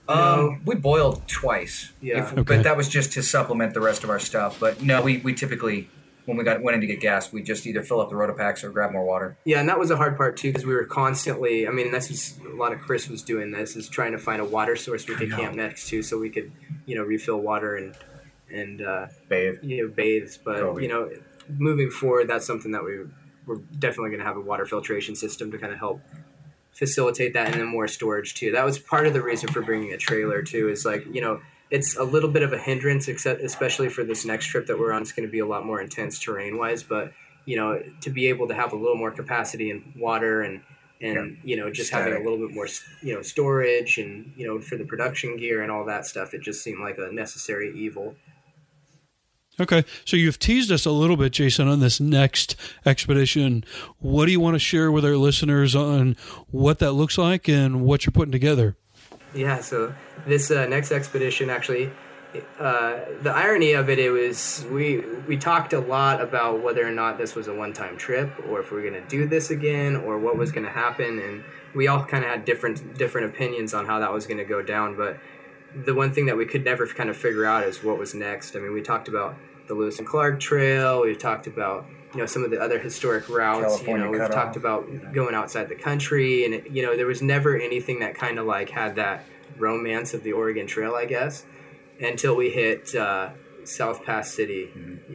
[0.09, 0.57] Um, No.
[0.65, 1.91] we boiled twice.
[2.01, 2.19] Yeah.
[2.19, 2.43] If- Okay.
[2.43, 4.59] But that was just to supplement the rest of our stuff.
[4.59, 5.87] But no, we, we typically
[6.25, 8.63] when we got went in to get gas, we just either fill up the Rotopacks
[8.63, 9.37] or grab more water.
[9.45, 11.67] Yeah, and that was a hard part too because we were constantly.
[11.67, 14.41] I mean, this is a lot of Chris was doing this is trying to find
[14.41, 16.51] a water source we could camp next to so we could,
[16.85, 17.95] you know, refill water and
[18.51, 19.59] and uh, Bathe.
[19.61, 20.37] you know bathes.
[20.37, 20.83] But Totally.
[20.83, 21.09] you know,
[21.49, 22.99] moving forward, that's something that we
[23.45, 26.01] we're definitely going to have a water filtration system to kind of help
[26.73, 28.51] facilitate that, and then more storage too.
[28.51, 30.69] That was part of the reason for bringing a trailer too.
[30.69, 31.41] Is like you know.
[31.71, 34.91] It's a little bit of a hindrance, except especially for this next trip that we're
[34.91, 35.01] on.
[35.01, 37.11] It's going to be a lot more intense terrain wise, but
[37.45, 40.61] you know, to be able to have a little more capacity in water and
[41.01, 42.67] and you know just having a little bit more
[43.01, 46.41] you know storage and you know for the production gear and all that stuff, it
[46.41, 48.15] just seemed like a necessary evil.
[49.57, 53.63] Okay, so you've teased us a little bit, Jason, on this next expedition.
[53.99, 56.17] What do you want to share with our listeners on
[56.49, 58.75] what that looks like and what you're putting together?
[59.35, 59.93] Yeah, so
[60.25, 61.91] this uh, next expedition actually,
[62.57, 66.91] uh, the irony of it, it was we we talked a lot about whether or
[66.91, 69.49] not this was a one time trip or if we are going to do this
[69.49, 71.43] again or what was going to happen, and
[71.75, 74.61] we all kind of had different different opinions on how that was going to go
[74.61, 74.95] down.
[74.95, 75.17] But
[75.75, 78.55] the one thing that we could never kind of figure out is what was next.
[78.55, 79.35] I mean, we talked about
[79.67, 81.01] the Lewis and Clark Trail.
[81.01, 83.65] We've talked about you know some of the other historic routes.
[83.65, 87.05] California you know, we've talked about going outside the country, and it, you know there
[87.05, 89.25] was never anything that kind of like had that
[89.57, 91.45] romance of the Oregon Trail, I guess,
[91.99, 93.31] until we hit uh,
[93.65, 94.69] South Pass City,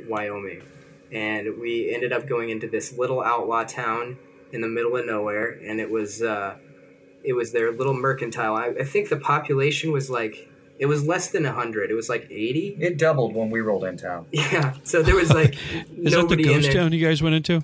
[0.07, 0.63] Wyoming,
[1.11, 4.19] and we ended up going into this little outlaw town
[4.53, 6.59] in the middle of nowhere, and it was uh,
[7.25, 8.57] it was their little mercantile.
[8.57, 10.50] I, I think the population was like
[10.81, 11.90] it was less than hundred.
[11.90, 12.77] It was like eighty.
[12.81, 14.27] It doubled when we rolled in town.
[14.33, 15.55] Yeah, so there was like
[15.97, 17.62] Is that the ghost town you guys went into?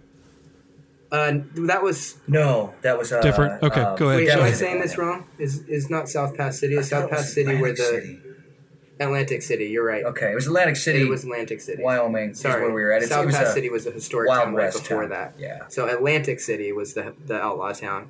[1.10, 3.62] Uh, that was No, that was uh, Different?
[3.62, 4.20] Okay, uh, go ahead.
[4.20, 5.26] Wait, am I was- saying this wrong?
[5.38, 6.76] Is is not South Pass City?
[6.76, 8.20] I Is South Pass City where the City.
[8.98, 9.66] Atlantic City?
[9.66, 10.04] You're right.
[10.04, 11.02] Okay, it was Atlantic City.
[11.02, 11.82] It was Atlantic City.
[11.82, 12.30] Wyoming.
[12.30, 13.02] is Sorry, where we were at.
[13.02, 15.02] It's, South it was Pass a City was a historic Wild town right West before
[15.02, 15.10] town.
[15.10, 15.34] that.
[15.38, 15.68] Yeah.
[15.68, 18.08] So Atlantic City was the the outlaw town,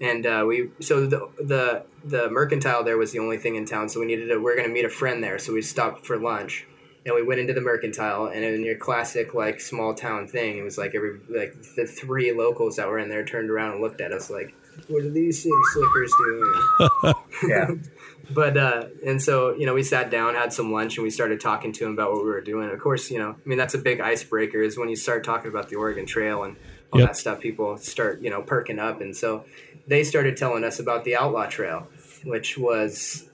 [0.00, 3.88] and uh, we so the the the mercantile there was the only thing in town.
[3.88, 5.38] So we needed to we are going to meet a friend there.
[5.38, 6.66] So we stopped for lunch,
[7.06, 8.26] and we went into the mercantile.
[8.26, 12.32] And in your classic like small town thing, it was like every like the three
[12.32, 14.54] locals that were in there turned around and looked at us like,
[14.88, 17.14] "What are these city slickers doing?"
[17.48, 17.70] Yeah.
[18.30, 21.40] but uh, and so you know we sat down had some lunch and we started
[21.40, 23.74] talking to him about what we were doing of course you know i mean that's
[23.74, 26.56] a big icebreaker is when you start talking about the oregon trail and
[26.92, 27.08] all Yep.
[27.08, 29.44] that stuff people start you know perking up and so
[29.86, 31.86] they started telling us about the outlaw trail
[32.24, 33.28] which was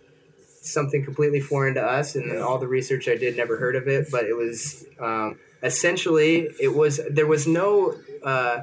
[0.63, 4.09] something completely foreign to us and all the research i did never heard of it
[4.11, 8.63] but it was um, essentially it was there was no uh,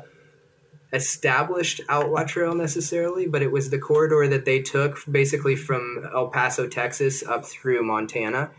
[0.96, 6.28] established outlaw trail necessarily, but it was the corridor that they took basically from El
[6.28, 8.52] Paso, Texas, up through Montana.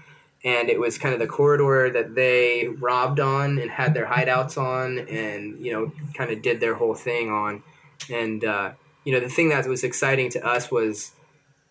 [0.44, 4.58] And it was kind of the corridor that they robbed on and had their hideouts
[4.58, 7.62] on and, you know, kind of did their whole thing on.
[8.10, 8.72] And, uh,
[9.06, 11.12] you know, the thing that was exciting to us was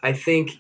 [0.01, 0.51] I think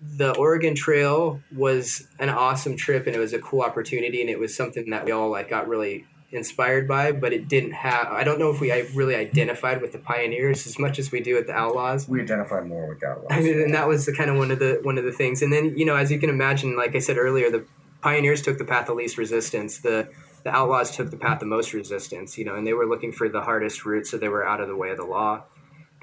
[0.00, 4.38] the Oregon Trail was an awesome trip and it was a cool opportunity and it
[4.38, 8.08] was something that we all like got really inspired by, but it didn't have.
[8.08, 11.36] I don't know if we really identified with the pioneers as much as we do
[11.36, 12.06] with the outlaws.
[12.06, 13.44] We identified more with that I one.
[13.44, 15.40] mean, and that was the kind of one of the one of the things.
[15.40, 17.64] And then you know, as you can imagine, like I said earlier, the
[18.02, 19.78] pioneers took the path of least resistance.
[19.78, 20.08] The
[20.42, 22.36] the outlaws took the path of most resistance.
[22.36, 24.68] You know, and they were looking for the hardest route, so they were out of
[24.68, 25.44] the way of the law.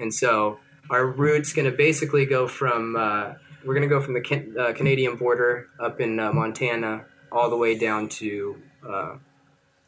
[0.00, 0.58] And so
[0.90, 4.54] our route's going to basically go from uh, we're going to go from the can-
[4.58, 8.56] uh, Canadian border up in uh, Montana all the way down to
[8.88, 9.14] uh,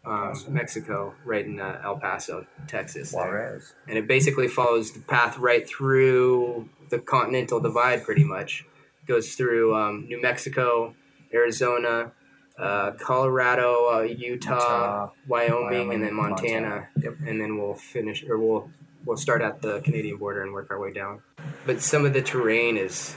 [0.07, 3.13] um, Mexico, right in uh, El Paso, Texas.
[3.13, 3.75] Juarez.
[3.89, 8.65] and it basically follows the path right through the continental divide pretty much
[9.07, 10.95] goes through um, new mexico
[11.33, 12.13] arizona
[12.59, 16.89] uh, colorado uh, utah, Utah, wyoming, and then montana, Montana.
[17.03, 17.15] Yep.
[17.27, 18.71] and then we'll finish or we'll
[19.05, 21.21] we'll start at the canadian border and work our way down
[21.67, 23.17] but some of the terrain is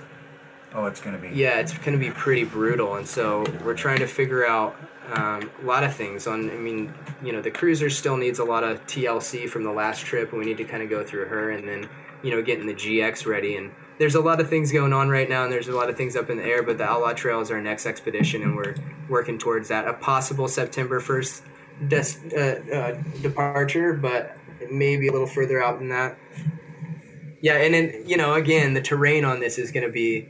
[0.73, 1.30] Oh, it's gonna be.
[1.30, 4.76] yeah, it's going to be pretty brutal, and so we're trying to figure out
[5.13, 6.28] um, a lot of things.
[6.28, 9.71] On, I mean, you know, the cruiser still needs a lot of TLC from the
[9.71, 11.89] last trip, and we need to kind of go through her, and then
[12.21, 13.56] you know, getting the GX ready.
[13.56, 15.95] And there's a lot of things going on right now, and there's a lot of
[15.95, 16.62] things up in the air.
[16.62, 18.76] But the Outlaw Trail is our next expedition, and we're
[19.08, 19.88] working towards that.
[19.88, 21.43] A possible September first
[21.88, 24.37] des- uh, uh, departure, but
[24.70, 26.17] maybe a little further out than that.
[27.41, 30.28] Yeah, and then you know, again, the terrain on this is going to be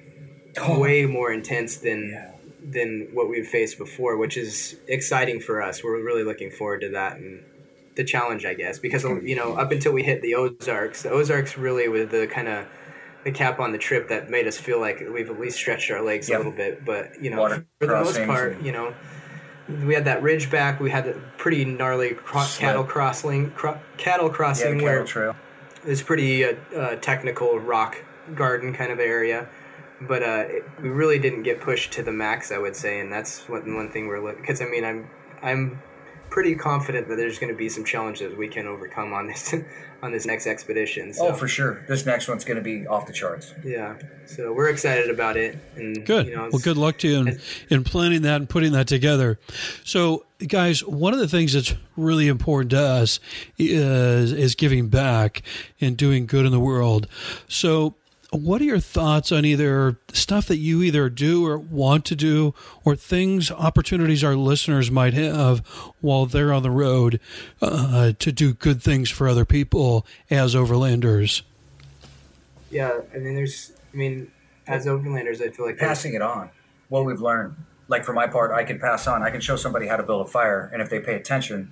[0.67, 5.83] way more intense than than what we've faced before, which is exciting for us.
[5.83, 7.43] We're really looking forward to that and
[7.95, 11.57] the challenge, I guess, because you know, up until we hit the Ozarks, the Ozarks
[11.57, 12.65] really were the kind of
[13.23, 16.01] the cap on the trip that made us feel like we've at least stretched our
[16.01, 16.35] legs Yep.
[16.35, 16.85] a little bit.
[16.85, 18.93] But you know, Water for the most part, you know.
[19.67, 20.79] We had that ridge back.
[20.79, 25.35] We had the pretty gnarly cro- cattle crossing, cro- cattle crossing the where trail.
[25.85, 27.97] it's pretty uh, uh, technical rock
[28.35, 29.47] garden kind of area
[30.01, 33.11] but uh, it, we really didn't get pushed to the max i would say and
[33.11, 35.09] that's one, one thing we're looking because i mean i'm
[35.41, 35.81] i'm
[36.29, 39.53] pretty confident that there's going to be some challenges we can overcome on this
[40.03, 41.11] on this next expedition.
[41.13, 41.83] So, Oh, for sure.
[41.87, 43.53] This next one's going to be off the charts.
[43.63, 43.95] yeah.
[44.27, 45.57] So we're excited about it.
[45.75, 46.27] And Good.
[46.27, 49.39] You know, well, good luck to you in, in planning that and putting that together.
[49.83, 53.19] So, guys, one of the things that's really important to us
[53.57, 55.41] is, is giving back
[55.81, 57.07] and doing good in the world.
[57.47, 57.95] So,
[58.31, 62.53] what are your thoughts on either stuff that you either do or want to do,
[62.83, 65.59] or things, opportunities our listeners might have
[66.01, 67.19] while they're on the road
[67.61, 71.41] uh, to do good things for other people as overlanders?
[72.69, 73.71] Yeah, I mean, there's.
[73.93, 74.31] I mean,
[74.67, 76.49] as overlanders, I feel like Passing it on,
[76.89, 77.55] what we've learned.
[77.87, 79.23] Like for my part, I can pass on.
[79.23, 81.71] I can show somebody how to build a fire, and if they pay attention,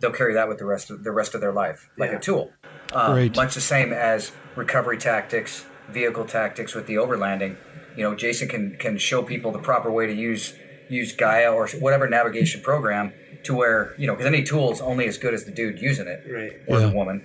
[0.00, 2.16] they'll carry that with the rest of the rest of their life, like Yeah.
[2.16, 2.50] a tool.
[2.92, 3.36] Um, Great.
[3.36, 7.56] Much the same as recovery tactics, vehicle tactics with the overlanding.
[7.96, 10.54] You know, Jason can can show people the proper way to use
[10.88, 13.12] use Gaia or whatever navigation program
[13.44, 16.06] to where you know because any tool is only as good as the dude using
[16.06, 16.52] it Right.
[16.68, 16.86] or Yeah.
[16.86, 17.24] the woman.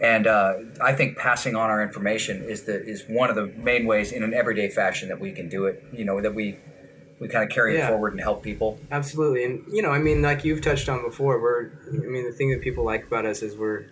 [0.00, 3.86] And uh, I think passing on our information is the is one of the main
[3.86, 5.82] ways in an everyday fashion that we can do it.
[5.92, 6.58] You know that we
[7.18, 8.78] we kind of carry it forward and help people.
[8.90, 11.70] Absolutely, and you know, I mean, like you've touched on before, we're.
[11.90, 13.86] I mean, the thing that people like about us is we're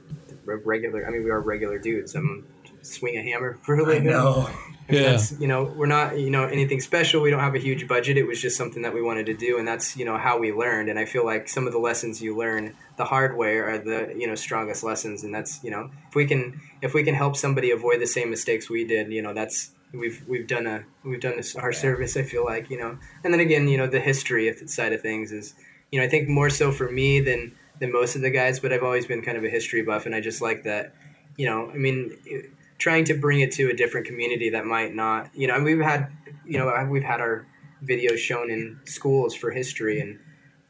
[0.44, 1.06] we're regular.
[1.06, 2.14] I mean, we are regular dudes.
[2.14, 2.46] I'm
[2.84, 4.04] swing a hammer for a I living.
[4.10, 4.46] know.
[4.48, 5.10] I mean, Yeah.
[5.12, 7.22] that's, you know, we're not, you know, anything special.
[7.22, 8.18] We don't have a huge budget.
[8.18, 10.52] It was just something that we wanted to do, and that's, you know, how we
[10.52, 10.90] learned.
[10.90, 14.14] And I feel like some of the lessons you learn the hard way are the,
[14.16, 15.24] you know, strongest lessons.
[15.24, 18.28] And that's, you know, if we can, if we can help somebody avoid the same
[18.28, 22.14] mistakes we did, you know, that's we've we've done a we've done this, our service.
[22.18, 25.32] I feel like, you know, and then again, you know, the history side of things
[25.32, 25.54] is,
[25.90, 28.70] you know, I think more so for me than than most of the guys, but
[28.70, 30.94] I've always been kind of a history buff, and I just like that.
[31.38, 32.18] You know, I mean.
[32.26, 35.64] It, trying to bring it to a different community that might not you know and
[35.64, 36.08] we've had
[36.44, 37.46] you know we've had our
[37.84, 40.18] videos shown in schools for history and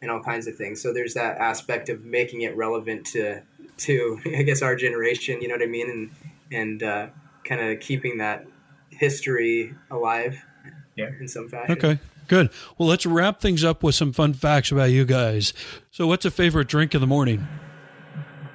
[0.03, 3.41] and all kinds of things so there's that aspect of making it relevant to
[3.77, 6.11] to i guess our generation you know what i mean and
[6.53, 7.07] and uh,
[7.45, 8.47] kind of keeping that
[8.91, 10.45] history alive
[10.95, 11.11] Yeah.
[11.19, 12.51] in some fashion Okay, good.
[12.79, 15.53] Well, let's wrap things up with some fun facts about you guys.
[15.91, 17.49] So, what's a favorite drink in the morning?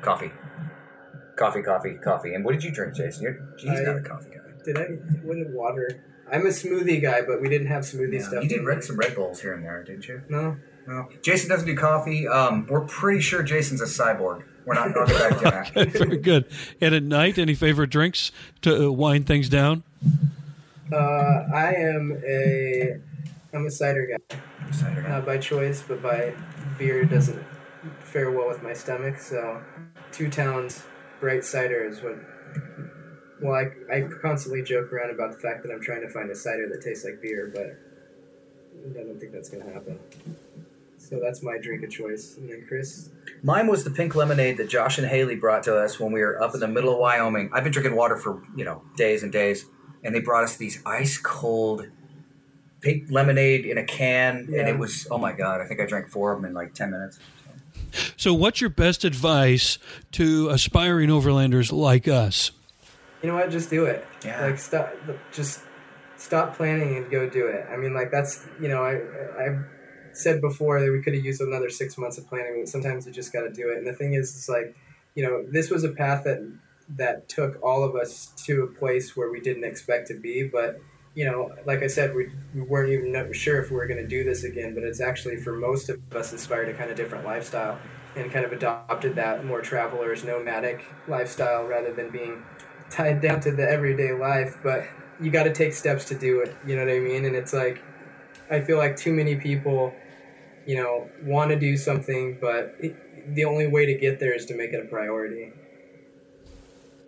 [0.01, 0.31] Coffee.
[1.39, 2.33] Coffee, coffee, coffee.
[2.33, 3.23] And what did you drink, Jason?
[3.23, 4.35] You're, he's I- not a coffee guy.
[4.65, 4.83] did i
[5.23, 8.49] what did water i'm a smoothie guy but we didn't have smoothie Yeah, stuff you
[8.49, 10.21] did in red, some Red Bulls here and there, didn't you?
[10.29, 11.07] no No.
[11.21, 12.27] Jason doesn't do coffee.
[12.27, 14.43] Um, we're pretty sure Jason's a cyborg.
[14.65, 15.91] We're not going back to that.
[15.93, 16.45] Very good.
[16.81, 18.31] And at night, any favorite drinks
[18.63, 19.83] to uh, wind things down?
[20.91, 20.95] uh,
[21.53, 22.97] i am a
[23.53, 24.37] i'm a cider guy
[24.71, 25.01] Cider.
[25.07, 26.33] not by choice, but by
[26.77, 27.41] beer doesn't
[28.01, 29.17] fare well with my stomach.
[29.19, 29.61] So,
[30.11, 30.83] Two Towns
[31.19, 32.15] Bright Cider is what.
[33.41, 36.35] Well, I, I constantly joke around about the fact that I'm trying to find a
[36.35, 37.77] cider that tastes like beer, but
[38.99, 39.97] I don't think that's going to happen.
[40.97, 42.35] So that's my drink of choice.
[42.37, 43.09] And then Chris,
[43.41, 46.41] Mine was the pink lemonade that Josh and Haley brought to us when we were
[46.41, 47.49] up in the middle of Wyoming.
[47.53, 49.65] I've been drinking water for, you know, days and days.
[50.03, 51.87] And they brought us these ice cold
[52.81, 54.49] pink lemonade in a can.
[54.53, 56.73] And it was, oh my God, I think I drank four of them in like
[56.73, 57.19] 10 minutes.
[58.17, 59.77] So, what's your best advice
[60.13, 62.51] to aspiring overlanders like us?
[63.21, 63.49] you know what?
[63.49, 64.05] Just do it.
[64.23, 64.45] Yeah.
[64.45, 64.93] Like stop.
[65.31, 65.61] Just
[66.17, 67.65] stop planning and go do it.
[67.69, 69.65] I mean, like that's you know I I've
[70.13, 72.61] said before that we could have used another six months of planning.
[72.61, 73.77] but Sometimes you just got to do it.
[73.77, 74.75] And the thing is, it's like
[75.15, 76.39] you know this was a path that
[76.97, 80.79] that took all of us to a place where we didn't expect to be, but.
[81.15, 84.07] You know, like I said, we, we weren't even sure if we were going to
[84.07, 87.25] do this again, but it's actually for most of us inspired a kind of different
[87.25, 87.79] lifestyle
[88.15, 92.43] and kind of adopted that more travelers, nomadic lifestyle rather than being
[92.89, 94.83] tied down to the everyday life, but
[95.21, 96.55] you got to take steps to do it.
[96.65, 97.25] You know what I mean?
[97.25, 97.83] And it's like,
[98.49, 99.93] I feel like too many people,
[100.65, 104.45] you know, want to do something, but it, the only way to get there is
[104.47, 105.51] to make it a priority.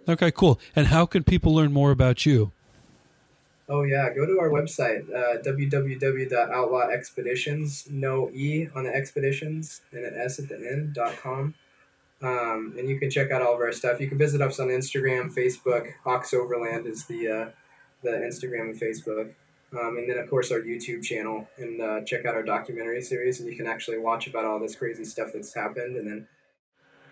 [0.07, 0.59] Okay, cool.
[0.75, 2.51] And how can people learn more about you?
[3.73, 10.13] Oh yeah, go to our website, uh, www.outlawexpeditions, no e on the expeditions and an
[10.19, 11.53] s at the end dot com.
[12.21, 14.01] Um, and you can check out all of our stuff.
[14.01, 15.93] You can visit us on Instagram, Facebook.
[16.05, 17.49] Ox Overland is the uh,
[18.03, 19.31] the Instagram and Facebook,
[19.71, 21.47] um, and then of course our YouTube channel.
[21.57, 24.75] And uh, check out our documentary series, and you can actually watch about all this
[24.75, 25.95] crazy stuff that's happened.
[25.95, 26.27] And then,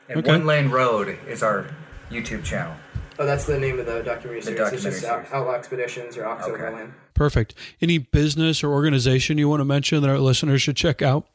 [0.09, 0.29] And Okay.
[0.31, 1.67] One Lane Road is our
[2.11, 2.75] YouTube channel.
[3.19, 4.59] Oh, that's the name of the documentary The series.
[4.73, 5.33] it's just documentary Out- series.
[5.33, 6.53] Outlaw Expeditions or Ox Okay.
[6.63, 6.93] Overland.
[7.13, 7.53] Perfect.
[7.81, 11.27] Any business or organization you want to mention that our listeners should check out?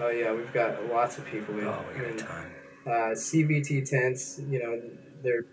[0.00, 1.54] Oh yeah, we've got lots of people.
[1.54, 2.44] We, Oh, we got a and, ton.
[2.86, 4.80] uh, CVT tents, you know,
[5.22, 5.44] they're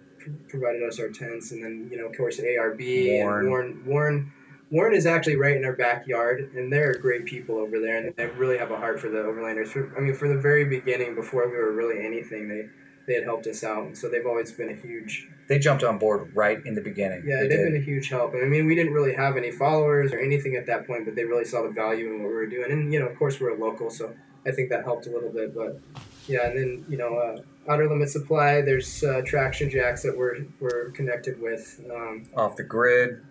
[0.50, 3.39] provided us our tents, and then you know, of course, ARB Warren.
[3.42, 3.84] and Warren.
[3.86, 4.32] Warren,
[4.72, 8.26] Warren is actually right in our backyard, and they're great people over there, and they
[8.28, 9.67] really have a heart for the Overlanders.
[9.67, 12.67] For, I mean, for the very beginning, before we were really anything, they
[13.10, 15.98] they had helped us out, and so they've always been a huge They jumped on
[15.98, 17.24] board right in the beginning.
[17.26, 17.72] yeah, They they've did.
[17.74, 18.34] been a huge help.
[18.34, 21.26] I mean, we didn't really have any followers or anything at that point, but they
[21.26, 22.72] really saw the value in what we were doing.
[22.72, 24.14] And you know, of course, we're local, so
[24.46, 25.54] I think that helped a little bit.
[25.56, 25.80] But
[26.28, 27.42] yeah, and then you know, uh,
[27.72, 31.82] Outer Limit Supply, there's uh, Traction Jacks that we're we're connected with.
[31.94, 33.22] Um, off the grid.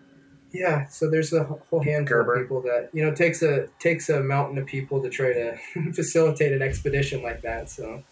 [0.53, 2.35] yeah, so there's a whole handful Gerber.
[2.35, 5.57] of people that you know takes a takes a mountain of people to try to
[5.95, 7.69] facilitate an expedition like that.
[7.71, 8.03] So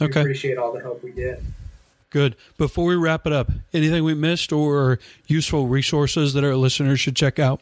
[0.00, 0.20] we Okay.
[0.20, 1.40] appreciate all the help we get.
[2.10, 2.36] Good.
[2.58, 7.16] Before we wrap it up, anything we missed or useful resources that our listeners should
[7.16, 7.60] check out?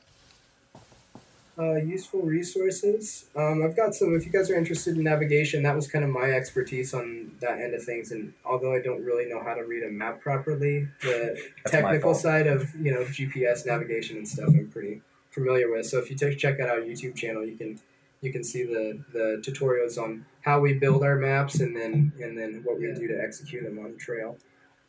[1.59, 3.27] Uh, useful resources.
[3.37, 4.15] Um, I've got some.
[4.17, 7.61] If you guys are interested in navigation, that was kind of my expertise on that
[7.61, 8.11] end of things.
[8.11, 12.47] And although I don't really know how to read a map properly, the technical side
[12.47, 15.85] of you know GPS navigation and stuff, I'm pretty familiar with.
[15.87, 17.79] So if you take, check out our YouTube channel, you can
[18.23, 22.39] you can see the the tutorials on how we build our maps and then and
[22.39, 24.39] then what we do to execute them on the trail.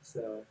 [0.02, 0.46] So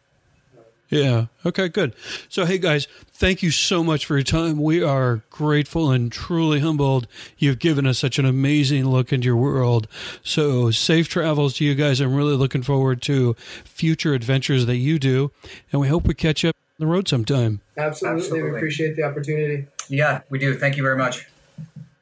[0.57, 1.27] uh, Yeah.
[1.47, 1.95] Okay, good.
[2.29, 4.61] So, hey, guys, thank you so much for your time.
[4.63, 7.07] We are grateful and truly humbled.
[7.39, 9.89] You've given us such an amazing look into your world.
[10.23, 12.01] So, safe travels to you guys.
[12.01, 15.31] I'm really looking forward to future adventures that you do.
[15.71, 17.61] And we hope we catch up on the road sometime.
[17.79, 18.51] absolutely, Absolutely.
[18.51, 19.67] we appreciate the opportunity.
[19.89, 20.55] Yeah, we do.
[20.59, 21.27] Thank you very much.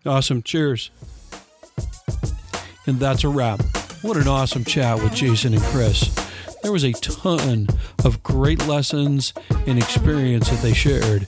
[0.07, 0.43] Awesome.
[0.43, 0.91] Cheers.
[2.87, 3.61] And that's a wrap.
[4.03, 6.09] What an awesome chat with Jason and Chris.
[6.63, 7.69] There was a ton
[8.05, 9.35] of great lessons
[9.67, 11.27] and experience that they shared.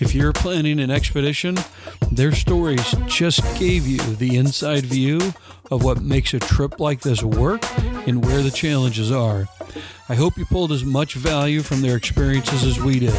[0.00, 1.56] If you're planning an expedition,
[2.10, 5.32] their stories just gave you the inside view
[5.70, 7.62] of what makes a trip like this work
[8.06, 9.46] and where the challenges are.
[10.08, 13.14] I hope you pulled as much value from their experiences as we did.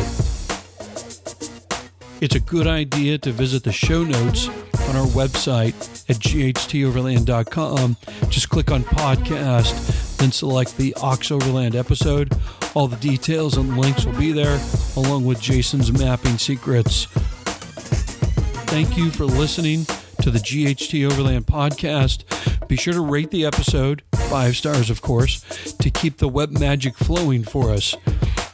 [2.22, 4.50] It's a good idea to visit the show notes
[4.90, 5.74] on our website
[6.10, 7.98] at ghtoverland.com.
[8.30, 12.34] Just click on podcast, then select the Ox Overland episode.
[12.74, 14.60] All the details and links will be there,
[14.96, 17.06] along with Jason's mapping secrets.
[18.66, 19.86] Thank you for listening
[20.22, 22.24] to the GHT Overland podcast.
[22.68, 25.42] Be sure to rate the episode, five stars, of course,
[25.74, 27.96] to keep the web magic flowing for us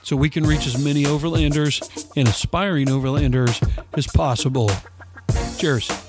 [0.04, 3.62] so we can reach as many overlanders and aspiring overlanders
[3.94, 4.70] as possible.
[5.58, 6.09] Cheers.